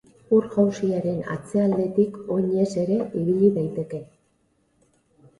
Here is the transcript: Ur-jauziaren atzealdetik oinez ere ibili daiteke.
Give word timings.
Ur-jauziaren 0.35 1.17
atzealdetik 1.33 2.17
oinez 2.35 2.69
ere 2.85 2.97
ibili 3.19 3.51
daiteke. 3.59 4.01